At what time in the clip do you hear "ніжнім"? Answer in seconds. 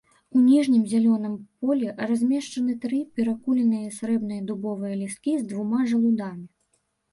0.43-0.85